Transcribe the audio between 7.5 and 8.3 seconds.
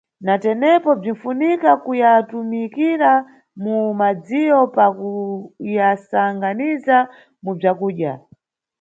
bzakudya.